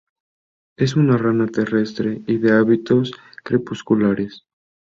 [0.79, 3.11] Es una rana terrestre y de hábitos
[3.43, 4.47] crepusculares.